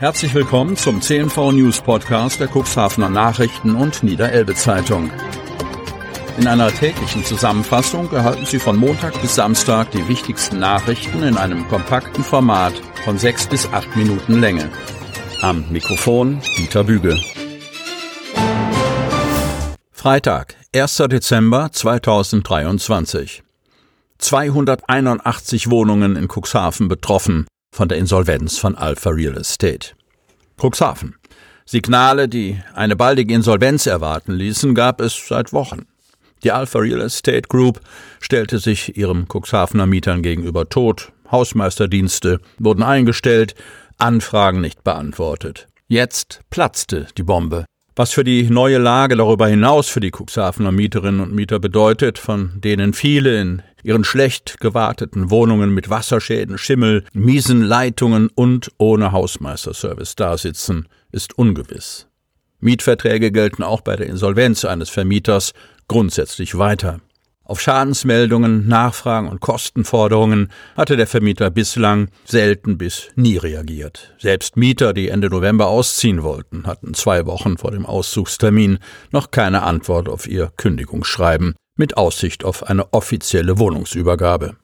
Herzlich 0.00 0.32
willkommen 0.32 0.78
zum 0.78 1.02
CNV 1.02 1.52
News 1.52 1.82
Podcast 1.82 2.40
der 2.40 2.48
Cuxhavener 2.48 3.10
Nachrichten 3.10 3.74
und 3.74 4.02
Niederelbe 4.02 4.54
Zeitung. 4.54 5.10
In 6.38 6.46
einer 6.46 6.72
täglichen 6.72 7.22
Zusammenfassung 7.22 8.10
erhalten 8.10 8.46
Sie 8.46 8.58
von 8.58 8.78
Montag 8.78 9.20
bis 9.20 9.34
Samstag 9.34 9.90
die 9.90 10.08
wichtigsten 10.08 10.58
Nachrichten 10.58 11.22
in 11.22 11.36
einem 11.36 11.68
kompakten 11.68 12.24
Format 12.24 12.72
von 13.04 13.18
sechs 13.18 13.46
bis 13.46 13.66
acht 13.74 13.94
Minuten 13.94 14.40
Länge. 14.40 14.70
Am 15.42 15.66
Mikrofon 15.70 16.40
Dieter 16.56 16.84
Büge. 16.84 17.20
Freitag, 19.92 20.54
1. 20.74 20.96
Dezember 21.10 21.72
2023. 21.72 23.42
281 24.16 25.68
Wohnungen 25.68 26.16
in 26.16 26.26
Cuxhaven 26.26 26.88
betroffen 26.88 27.46
von 27.70 27.88
der 27.88 27.98
Insolvenz 27.98 28.58
von 28.58 28.76
Alpha 28.76 29.10
Real 29.10 29.36
Estate. 29.36 29.94
Cuxhaven. 30.60 31.16
Signale, 31.64 32.28
die 32.28 32.60
eine 32.74 32.96
baldige 32.96 33.32
Insolvenz 33.32 33.86
erwarten 33.86 34.32
ließen, 34.32 34.74
gab 34.74 35.00
es 35.00 35.28
seit 35.28 35.52
Wochen. 35.52 35.86
Die 36.42 36.50
Alpha 36.50 36.80
Real 36.80 37.00
Estate 37.00 37.48
Group 37.48 37.80
stellte 38.20 38.58
sich 38.58 38.96
ihrem 38.96 39.26
Cuxhavener 39.28 39.86
Mietern 39.86 40.22
gegenüber 40.22 40.68
tot, 40.68 41.12
Hausmeisterdienste 41.30 42.40
wurden 42.58 42.82
eingestellt, 42.82 43.54
Anfragen 43.98 44.60
nicht 44.60 44.82
beantwortet. 44.82 45.68
Jetzt 45.86 46.40
platzte 46.50 47.06
die 47.16 47.22
Bombe. 47.22 47.66
Was 48.00 48.12
für 48.14 48.24
die 48.24 48.48
neue 48.48 48.78
Lage 48.78 49.14
darüber 49.14 49.46
hinaus 49.46 49.90
für 49.90 50.00
die 50.00 50.10
Cuxhavener 50.10 50.72
Mieterinnen 50.72 51.20
und 51.20 51.34
Mieter 51.34 51.58
bedeutet, 51.58 52.16
von 52.16 52.50
denen 52.54 52.94
viele 52.94 53.38
in 53.38 53.62
ihren 53.82 54.04
schlecht 54.04 54.58
gewarteten 54.58 55.28
Wohnungen 55.28 55.74
mit 55.74 55.90
Wasserschäden, 55.90 56.56
Schimmel, 56.56 57.04
miesen 57.12 57.60
Leitungen 57.60 58.30
und 58.34 58.70
ohne 58.78 59.12
Hausmeisterservice 59.12 60.16
dasitzen, 60.16 60.88
ist 61.12 61.36
ungewiss. 61.36 62.06
Mietverträge 62.60 63.32
gelten 63.32 63.62
auch 63.62 63.82
bei 63.82 63.96
der 63.96 64.06
Insolvenz 64.06 64.64
eines 64.64 64.88
Vermieters 64.88 65.52
grundsätzlich 65.86 66.56
weiter. 66.56 67.00
Auf 67.50 67.60
Schadensmeldungen, 67.60 68.68
Nachfragen 68.68 69.26
und 69.26 69.40
Kostenforderungen 69.40 70.52
hatte 70.76 70.96
der 70.96 71.08
Vermieter 71.08 71.50
bislang 71.50 72.06
selten 72.24 72.78
bis 72.78 73.08
nie 73.16 73.38
reagiert. 73.38 74.14
Selbst 74.18 74.56
Mieter, 74.56 74.92
die 74.92 75.08
Ende 75.08 75.30
November 75.30 75.66
ausziehen 75.66 76.22
wollten, 76.22 76.68
hatten 76.68 76.94
zwei 76.94 77.26
Wochen 77.26 77.58
vor 77.58 77.72
dem 77.72 77.86
Auszugstermin 77.86 78.78
noch 79.10 79.32
keine 79.32 79.64
Antwort 79.64 80.08
auf 80.08 80.28
ihr 80.28 80.52
Kündigungsschreiben 80.58 81.56
mit 81.76 81.96
Aussicht 81.96 82.44
auf 82.44 82.62
eine 82.68 82.92
offizielle 82.92 83.58
Wohnungsübergabe. 83.58 84.54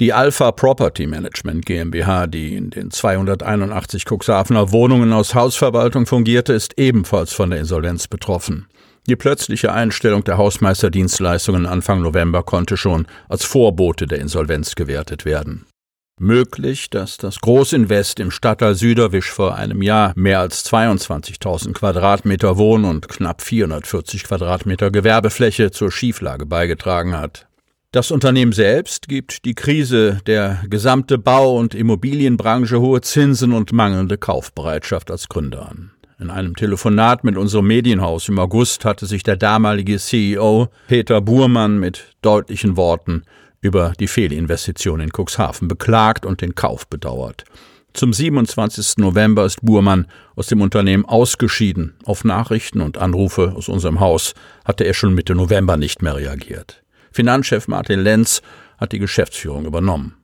Die 0.00 0.12
Alpha 0.12 0.50
Property 0.50 1.06
Management 1.06 1.64
GmbH, 1.64 2.26
die 2.26 2.56
in 2.56 2.70
den 2.70 2.90
281 2.90 4.04
Cuxhavener 4.04 4.72
Wohnungen 4.72 5.12
aus 5.12 5.36
Hausverwaltung 5.36 6.06
fungierte, 6.06 6.54
ist 6.54 6.76
ebenfalls 6.76 7.32
von 7.32 7.50
der 7.50 7.60
Insolvenz 7.60 8.08
betroffen. 8.08 8.66
Die 9.08 9.16
plötzliche 9.16 9.72
Einstellung 9.72 10.24
der 10.24 10.36
Hausmeisterdienstleistungen 10.36 11.66
Anfang 11.66 12.02
November 12.02 12.42
konnte 12.42 12.76
schon 12.76 13.06
als 13.28 13.44
Vorbote 13.44 14.06
der 14.06 14.18
Insolvenz 14.18 14.74
gewertet 14.74 15.24
werden. 15.24 15.64
Möglich, 16.18 16.88
dass 16.88 17.18
das 17.18 17.40
Großinvest 17.40 18.20
im 18.20 18.30
Stadtteil 18.30 18.74
Süderwisch 18.74 19.30
vor 19.30 19.54
einem 19.54 19.82
Jahr 19.82 20.12
mehr 20.16 20.40
als 20.40 20.64
22.000 20.64 21.74
Quadratmeter 21.74 22.56
Wohn- 22.56 22.86
und 22.86 23.08
knapp 23.08 23.42
440 23.42 24.24
Quadratmeter 24.24 24.90
Gewerbefläche 24.90 25.70
zur 25.70 25.92
Schieflage 25.92 26.46
beigetragen 26.46 27.18
hat. 27.18 27.46
Das 27.92 28.10
Unternehmen 28.10 28.52
selbst 28.52 29.08
gibt 29.08 29.44
die 29.44 29.54
Krise 29.54 30.20
der 30.26 30.62
gesamte 30.68 31.18
Bau- 31.18 31.56
und 31.58 31.74
Immobilienbranche 31.74 32.80
hohe 32.80 33.02
Zinsen 33.02 33.52
und 33.52 33.72
mangelnde 33.72 34.18
Kaufbereitschaft 34.18 35.10
als 35.10 35.28
Gründer 35.28 35.68
an. 35.68 35.92
In 36.18 36.30
einem 36.30 36.56
Telefonat 36.56 37.24
mit 37.24 37.36
unserem 37.36 37.66
Medienhaus 37.66 38.30
im 38.30 38.38
August 38.38 38.86
hatte 38.86 39.04
sich 39.04 39.22
der 39.22 39.36
damalige 39.36 39.98
CEO 39.98 40.68
Peter 40.88 41.20
Burmann 41.20 41.78
mit 41.78 42.14
deutlichen 42.22 42.78
Worten 42.78 43.24
über 43.60 43.92
die 44.00 44.06
Fehlinvestition 44.06 45.00
in 45.00 45.10
Cuxhaven 45.10 45.68
beklagt 45.68 46.24
und 46.24 46.40
den 46.40 46.54
Kauf 46.54 46.88
bedauert. 46.88 47.44
Zum 47.92 48.14
27. 48.14 48.96
November 48.96 49.44
ist 49.44 49.60
Burmann 49.60 50.06
aus 50.36 50.46
dem 50.46 50.62
Unternehmen 50.62 51.04
ausgeschieden. 51.04 51.94
Auf 52.06 52.24
Nachrichten 52.24 52.80
und 52.80 52.96
Anrufe 52.96 53.52
aus 53.54 53.68
unserem 53.68 54.00
Haus 54.00 54.32
hatte 54.64 54.84
er 54.84 54.94
schon 54.94 55.14
Mitte 55.14 55.34
November 55.34 55.76
nicht 55.76 56.00
mehr 56.00 56.16
reagiert. 56.16 56.82
Finanzchef 57.12 57.68
Martin 57.68 58.00
Lenz 58.00 58.40
hat 58.78 58.92
die 58.92 58.98
Geschäftsführung 58.98 59.66
übernommen 59.66 60.15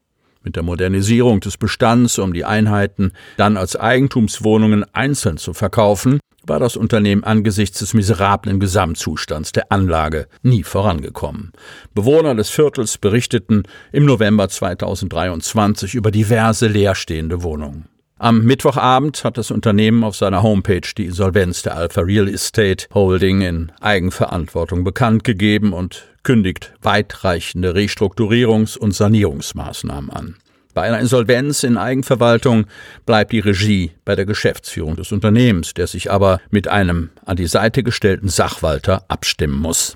mit 0.44 0.56
der 0.56 0.62
Modernisierung 0.62 1.40
des 1.40 1.56
Bestands, 1.56 2.18
um 2.18 2.32
die 2.32 2.44
Einheiten 2.44 3.12
dann 3.36 3.56
als 3.56 3.76
Eigentumswohnungen 3.76 4.84
einzeln 4.92 5.36
zu 5.36 5.54
verkaufen, 5.54 6.20
war 6.44 6.58
das 6.58 6.76
Unternehmen 6.76 7.24
angesichts 7.24 7.78
des 7.78 7.94
miserablen 7.94 8.58
Gesamtzustands 8.58 9.52
der 9.52 9.70
Anlage 9.70 10.26
nie 10.42 10.64
vorangekommen. 10.64 11.52
Bewohner 11.94 12.34
des 12.34 12.50
Viertels 12.50 12.98
berichteten 12.98 13.62
im 13.92 14.04
November 14.04 14.48
2023 14.48 15.94
über 15.94 16.10
diverse 16.10 16.66
leerstehende 16.66 17.42
Wohnungen. 17.42 17.91
Am 18.22 18.44
Mittwochabend 18.44 19.24
hat 19.24 19.36
das 19.36 19.50
Unternehmen 19.50 20.04
auf 20.04 20.14
seiner 20.14 20.44
Homepage 20.44 20.88
die 20.96 21.06
Insolvenz 21.06 21.62
der 21.62 21.76
Alpha 21.76 22.02
Real 22.02 22.28
Estate 22.28 22.86
Holding 22.94 23.40
in 23.40 23.72
Eigenverantwortung 23.80 24.84
bekannt 24.84 25.24
gegeben 25.24 25.72
und 25.72 26.04
kündigt 26.22 26.72
weitreichende 26.82 27.74
Restrukturierungs- 27.74 28.78
und 28.78 28.94
Sanierungsmaßnahmen 28.94 30.10
an. 30.10 30.36
Bei 30.72 30.82
einer 30.82 31.00
Insolvenz 31.00 31.64
in 31.64 31.76
Eigenverwaltung 31.76 32.66
bleibt 33.06 33.32
die 33.32 33.40
Regie 33.40 33.90
bei 34.04 34.14
der 34.14 34.24
Geschäftsführung 34.24 34.94
des 34.94 35.10
Unternehmens, 35.10 35.74
der 35.74 35.88
sich 35.88 36.08
aber 36.12 36.40
mit 36.48 36.68
einem 36.68 37.10
an 37.24 37.36
die 37.36 37.48
Seite 37.48 37.82
gestellten 37.82 38.28
Sachwalter 38.28 39.04
abstimmen 39.08 39.58
muss. 39.58 39.94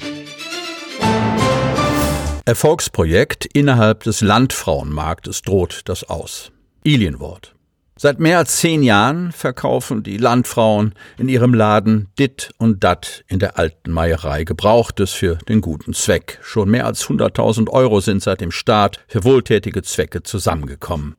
Erfolgsprojekt 2.44 3.47
innerhalb 3.47 4.03
des 4.03 4.20
Landfrauenmarktes 4.20 5.43
droht 5.43 5.82
das 5.84 6.03
aus. 6.03 6.50
Ilienwort. 6.82 7.56
Seit 7.99 8.21
mehr 8.21 8.37
als 8.37 8.59
zehn 8.59 8.83
Jahren 8.83 9.33
verkaufen 9.33 10.03
die 10.03 10.19
Landfrauen 10.19 10.93
in 11.17 11.31
ihrem 11.31 11.55
Laden 11.55 12.09
dit 12.19 12.51
und 12.59 12.84
dat 12.84 13.25
in 13.27 13.39
der 13.39 13.59
alten 13.59 13.91
Meierei 13.91 14.45
Gebrauchtes 14.45 15.12
für 15.12 15.37
den 15.49 15.62
guten 15.62 15.95
Zweck. 15.95 16.39
Schon 16.43 16.69
mehr 16.69 16.85
als 16.85 17.06
100.000 17.06 17.71
Euro 17.71 18.01
sind 18.01 18.23
seit 18.23 18.43
dem 18.43 18.51
Start 18.51 19.01
für 19.09 19.25
wohltätige 19.25 19.81
Zwecke 19.81 20.23
zusammengekommen. 20.23 21.17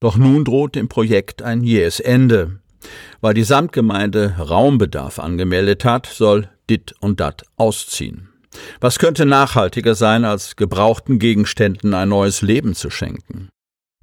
Doch 0.00 0.18
nun 0.18 0.44
droht 0.44 0.74
dem 0.74 0.88
Projekt 0.88 1.40
ein 1.40 1.62
jähes 1.62 1.98
Ende. 1.98 2.60
Weil 3.22 3.32
die 3.32 3.42
Samtgemeinde 3.42 4.36
Raumbedarf 4.38 5.18
angemeldet 5.18 5.86
hat, 5.86 6.06
soll 6.06 6.50
dit 6.68 6.94
und 7.00 7.20
dat 7.20 7.44
ausziehen. 7.56 8.28
Was 8.80 8.98
könnte 8.98 9.24
nachhaltiger 9.24 9.94
sein, 9.94 10.26
als 10.26 10.56
gebrauchten 10.56 11.18
Gegenständen 11.18 11.94
ein 11.94 12.10
neues 12.10 12.42
Leben 12.42 12.74
zu 12.74 12.90
schenken? 12.90 13.48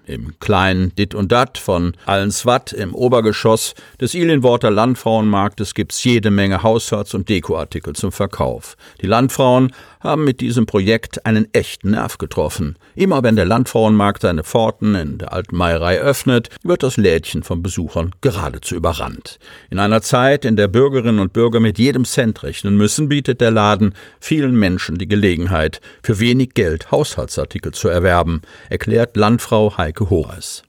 Im 0.08 0.40
kleinen 0.40 0.94
Dit 0.96 1.16
und 1.16 1.32
Dat 1.32 1.58
von 1.58 1.94
Allenswatt 2.06 2.74
im 2.74 2.94
Obergeschoss 2.94 3.74
des 4.00 4.14
Ilenworter 4.14 4.72
Landfrauenmarktes 4.72 5.74
gibt's 5.74 6.04
jede 6.04 6.32
Menge 6.32 6.64
Haushalts- 6.64 7.14
und 7.14 7.30
Dekoartikel 7.30 7.94
zum 7.94 8.12
Verkauf. 8.12 8.78
Die 9.02 9.08
Landfrauen 9.08 9.74
haben 10.00 10.24
mit 10.24 10.40
diesem 10.42 10.66
Projekt 10.66 11.26
einen 11.26 11.48
echten 11.54 11.92
Nerv 11.92 12.18
getroffen. 12.18 12.78
Immer 12.96 13.24
wenn 13.24 13.36
der 13.36 13.46
Landfrauenmarkt 13.46 14.22
seine 14.22 14.44
Pforten 14.44 14.96
in 14.96 15.18
der 15.18 15.34
alten 15.34 15.56
Meierei 15.56 16.00
öffnet, 16.00 16.50
wird 16.64 16.84
das 16.84 16.98
Lädchen 16.98 17.44
von 17.44 17.64
Besuchern 17.64 18.12
geradezu 18.22 18.76
überrannt. 18.76 19.40
In 19.70 19.80
einer 19.80 20.02
Zeit, 20.02 20.46
in 20.46 20.56
der 20.56 20.68
Bürgerinnen 20.68 21.20
und 21.20 21.34
Bürger 21.34 21.60
mit 21.60 21.80
jedem 21.80 22.06
Cent 22.06 22.44
rechnen 22.44 22.78
müssen, 22.78 23.10
bietet 23.10 23.42
der 23.42 23.52
Laden 23.52 23.94
vielen 24.20 24.56
Menschen 24.56 24.98
die 24.98 25.08
Gelegenheit, 25.08 25.82
für 26.04 26.20
wenig 26.20 26.54
Geld 26.54 26.92
Haushaltsartikel 26.92 27.74
zu 27.74 27.88
erwerben, 27.88 28.42
erklärt 28.70 29.18
Landfrau 29.18 29.78
Heike 29.78 29.95
Horace. 30.02 30.64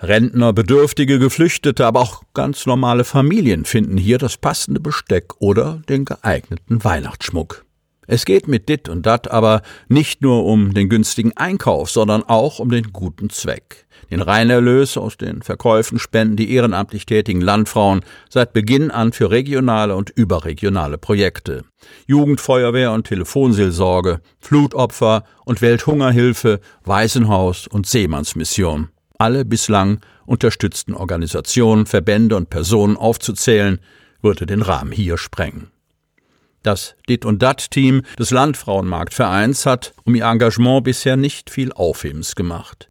Rentner, 0.00 0.52
Bedürftige, 0.52 1.18
Geflüchtete, 1.18 1.84
aber 1.84 2.00
auch 2.00 2.22
ganz 2.32 2.66
normale 2.66 3.04
Familien 3.04 3.64
finden 3.64 3.96
hier 3.96 4.18
das 4.18 4.36
passende 4.36 4.80
Besteck 4.80 5.40
oder 5.40 5.82
den 5.88 6.04
geeigneten 6.04 6.84
Weihnachtsschmuck. 6.84 7.64
Es 8.10 8.24
geht 8.24 8.48
mit 8.48 8.70
dit 8.70 8.88
und 8.88 9.04
dat 9.04 9.30
aber 9.30 9.60
nicht 9.88 10.22
nur 10.22 10.46
um 10.46 10.72
den 10.72 10.88
günstigen 10.88 11.36
Einkauf, 11.36 11.90
sondern 11.90 12.22
auch 12.22 12.58
um 12.58 12.70
den 12.70 12.90
guten 12.90 13.28
Zweck. 13.28 13.86
Den 14.10 14.22
Reinerlös 14.22 14.96
aus 14.96 15.18
den 15.18 15.42
Verkäufen 15.42 15.98
spenden 15.98 16.36
die 16.36 16.50
ehrenamtlich 16.50 17.04
tätigen 17.04 17.42
Landfrauen 17.42 18.00
seit 18.30 18.54
Beginn 18.54 18.90
an 18.90 19.12
für 19.12 19.30
regionale 19.30 19.94
und 19.94 20.08
überregionale 20.08 20.96
Projekte. 20.96 21.64
Jugendfeuerwehr 22.06 22.92
und 22.92 23.06
Telefonseelsorge, 23.06 24.20
Flutopfer 24.40 25.24
und 25.44 25.60
Welthungerhilfe, 25.60 26.60
Waisenhaus 26.84 27.66
und 27.66 27.86
Seemannsmission. 27.86 28.88
Alle 29.18 29.44
bislang 29.44 30.00
unterstützten 30.24 30.94
Organisationen, 30.94 31.84
Verbände 31.84 32.36
und 32.36 32.48
Personen 32.48 32.96
aufzuzählen, 32.96 33.80
würde 34.22 34.46
den 34.46 34.62
Rahmen 34.62 34.92
hier 34.92 35.18
sprengen. 35.18 35.70
Das 36.62 36.96
Dit 37.08 37.24
und 37.24 37.42
Dat 37.42 37.70
Team 37.70 38.02
des 38.18 38.30
Landfrauenmarktvereins 38.30 39.66
hat 39.66 39.94
um 40.04 40.14
ihr 40.14 40.24
Engagement 40.24 40.84
bisher 40.84 41.16
nicht 41.16 41.50
viel 41.50 41.72
Aufhebens 41.72 42.34
gemacht. 42.34 42.88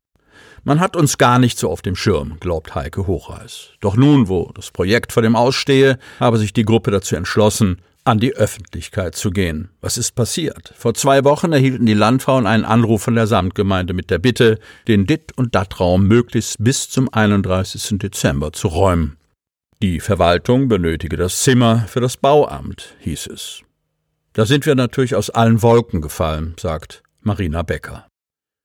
Man 0.63 0.79
hat 0.79 0.95
uns 0.97 1.17
gar 1.17 1.39
nicht 1.39 1.57
so 1.57 1.69
auf 1.69 1.81
dem 1.81 1.95
Schirm, 1.95 2.37
glaubt 2.39 2.75
Heike 2.75 3.07
Hochreis. 3.07 3.69
Doch 3.79 3.95
nun, 3.95 4.27
wo 4.27 4.51
das 4.53 4.71
Projekt 4.71 5.13
vor 5.13 5.23
dem 5.23 5.35
Ausstehe, 5.35 5.97
habe 6.19 6.37
sich 6.37 6.51
die 6.51 6.65
Gruppe 6.65 6.91
dazu 6.91 7.15
entschlossen, 7.15 7.81
an 8.03 8.19
die 8.19 8.33
Öffentlichkeit 8.35 9.15
zu 9.15 9.31
gehen. 9.31 9.69
Was 9.81 9.97
ist 9.97 10.15
passiert? 10.15 10.73
Vor 10.77 10.93
zwei 10.93 11.23
Wochen 11.25 11.51
erhielten 11.51 11.85
die 11.85 11.93
Landfrauen 11.93 12.47
einen 12.47 12.65
Anruf 12.65 13.03
von 13.03 13.15
der 13.15 13.27
Samtgemeinde 13.27 13.93
mit 13.93 14.09
der 14.09 14.19
Bitte, 14.19 14.59
den 14.87 15.05
Dit- 15.05 15.37
und 15.37 15.55
Dat-Raum 15.55 16.07
möglichst 16.07 16.55
bis 16.59 16.89
zum 16.89 17.13
31. 17.13 17.99
Dezember 17.99 18.53
zu 18.53 18.69
räumen. 18.69 19.17
Die 19.83 20.00
Verwaltung 20.00 20.69
benötige 20.69 21.18
das 21.18 21.44
Zimmer 21.44 21.85
für 21.88 22.00
das 22.00 22.18
Bauamt, 22.18 22.95
hieß 23.01 23.27
es. 23.27 23.62
Da 24.33 24.47
sind 24.47 24.65
wir 24.65 24.74
natürlich 24.74 25.13
aus 25.13 25.29
allen 25.29 25.62
Wolken 25.62 26.01
gefallen, 26.01 26.56
sagt 26.59 27.03
Marina 27.21 27.62
Becker. 27.62 28.07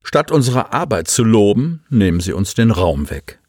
Statt 0.03 0.31
unsere 0.31 0.73
Arbeit 0.73 1.09
zu 1.09 1.23
loben, 1.23 1.85
nehmen 1.91 2.21
sie 2.21 2.33
uns 2.33 2.55
den 2.55 2.71
Raum 2.71 3.11
weg. 3.11 3.41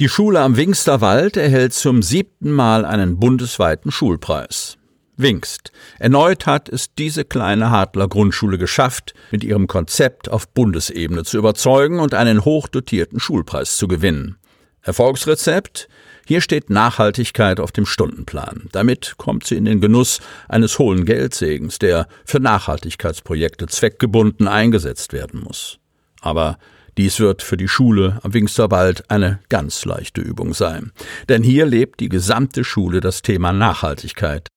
Die 0.00 0.08
Schule 0.08 0.40
am 0.40 0.56
Wingsterwald 0.56 1.36
erhält 1.36 1.72
zum 1.72 2.02
siebten 2.02 2.50
Mal 2.50 2.84
einen 2.84 3.20
bundesweiten 3.20 3.92
Schulpreis. 3.92 4.76
Wingst. 5.16 5.70
Erneut 6.00 6.46
hat 6.46 6.68
es 6.68 6.94
diese 6.94 7.24
kleine 7.24 7.70
Hartler 7.70 8.08
Grundschule 8.08 8.58
geschafft, 8.58 9.14
mit 9.30 9.44
ihrem 9.44 9.68
Konzept 9.68 10.28
auf 10.28 10.48
Bundesebene 10.48 11.22
zu 11.22 11.38
überzeugen 11.38 12.00
und 12.00 12.12
einen 12.12 12.44
hochdotierten 12.44 13.20
Schulpreis 13.20 13.76
zu 13.76 13.86
gewinnen. 13.86 14.36
Erfolgsrezept? 14.86 15.88
Hier 16.26 16.40
steht 16.40 16.70
Nachhaltigkeit 16.70 17.60
auf 17.60 17.70
dem 17.70 17.86
Stundenplan. 17.86 18.68
Damit 18.72 19.14
kommt 19.16 19.46
sie 19.46 19.56
in 19.56 19.64
den 19.64 19.80
Genuss 19.80 20.20
eines 20.48 20.78
hohen 20.78 21.04
Geldsegens, 21.04 21.78
der 21.78 22.08
für 22.24 22.40
Nachhaltigkeitsprojekte 22.40 23.66
zweckgebunden 23.66 24.48
eingesetzt 24.48 25.12
werden 25.12 25.40
muss. 25.40 25.78
Aber 26.20 26.58
dies 26.96 27.20
wird 27.20 27.42
für 27.42 27.56
die 27.56 27.68
Schule 27.68 28.18
am 28.22 28.32
Wingsterwald 28.32 29.08
eine 29.10 29.38
ganz 29.48 29.84
leichte 29.84 30.20
Übung 30.20 30.54
sein. 30.54 30.92
Denn 31.28 31.42
hier 31.42 31.66
lebt 31.66 32.00
die 32.00 32.08
gesamte 32.08 32.64
Schule 32.64 33.00
das 33.00 33.22
Thema 33.22 33.52
Nachhaltigkeit. 33.52 34.48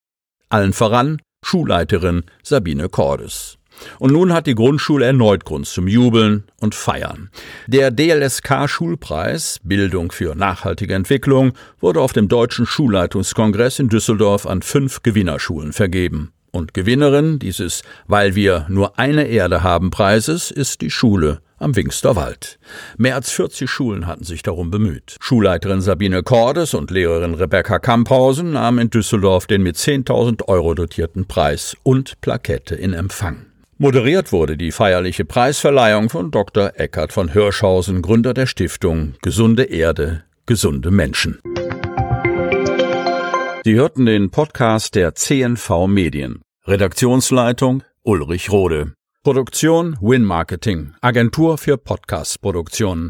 Allen 0.49 0.73
voran 0.73 1.21
Schulleiterin 1.43 2.23
Sabine 2.41 2.89
Cordes. 2.89 3.58
Und 3.99 4.11
nun 4.11 4.33
hat 4.33 4.47
die 4.47 4.55
Grundschule 4.55 5.05
erneut 5.05 5.45
Grund 5.45 5.67
zum 5.67 5.87
Jubeln 5.87 6.43
und 6.59 6.75
Feiern. 6.75 7.29
Der 7.67 7.91
DLSK-Schulpreis 7.91 9.59
Bildung 9.63 10.11
für 10.11 10.35
nachhaltige 10.35 10.93
Entwicklung 10.93 11.53
wurde 11.79 12.01
auf 12.01 12.13
dem 12.13 12.27
Deutschen 12.27 12.65
Schulleitungskongress 12.65 13.79
in 13.79 13.89
Düsseldorf 13.89 14.45
an 14.45 14.61
fünf 14.61 15.03
Gewinnerschulen 15.03 15.73
vergeben. 15.73 16.31
Und 16.51 16.73
Gewinnerin 16.73 17.39
dieses 17.39 17.83
Weil 18.07 18.35
wir 18.35 18.65
nur 18.69 18.97
eine 18.97 19.27
Erde 19.27 19.63
haben 19.63 19.91
Preises 19.91 20.51
ist 20.51 20.81
die 20.81 20.89
Schule 20.89 21.41
am 21.59 21.75
Wingster 21.75 22.15
Wald. 22.15 22.57
Mehr 22.97 23.15
als 23.15 23.31
40 23.31 23.69
Schulen 23.69 24.07
hatten 24.07 24.23
sich 24.23 24.41
darum 24.41 24.71
bemüht. 24.71 25.17
Schulleiterin 25.19 25.81
Sabine 25.81 26.23
Cordes 26.23 26.73
und 26.73 26.89
Lehrerin 26.89 27.35
Rebecca 27.35 27.79
Kamphausen 27.79 28.53
nahmen 28.53 28.79
in 28.79 28.89
Düsseldorf 28.89 29.45
den 29.45 29.61
mit 29.61 29.75
10.000 29.75 30.47
Euro 30.47 30.73
dotierten 30.73 31.27
Preis 31.27 31.75
und 31.83 32.19
Plakette 32.21 32.75
in 32.75 32.93
Empfang. 32.93 33.48
Moderiert 33.81 34.33
wurde 34.33 34.57
die 34.57 34.73
feierliche 34.73 35.23
Preisverleihung 35.23 36.09
von 36.09 36.31
Dr. 36.31 36.73
Eckhard 36.75 37.13
von 37.13 37.31
Hirschhausen, 37.31 38.01
Gründer 38.01 38.33
der 38.33 38.45
Stiftung 38.45 39.13
Gesunde 39.21 39.63
Erde, 39.63 40.25
gesunde 40.45 40.91
Menschen. 40.91 41.39
Sie 43.63 43.75
hörten 43.75 44.05
den 44.05 44.31
Podcast 44.31 44.95
der 44.95 45.15
CNV 45.15 45.87
Medien. 45.87 46.41
Redaktionsleitung 46.67 47.83
Ulrich 48.03 48.51
Rode. 48.51 48.95
Produktion 49.23 49.97
Win 50.01 50.25
Marketing, 50.25 50.93
Agentur 50.99 51.57
für 51.57 51.77
Podcast-Produktionen. 51.77 53.07